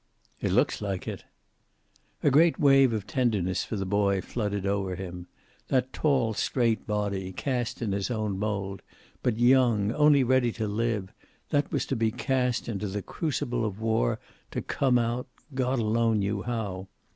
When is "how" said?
16.41-16.87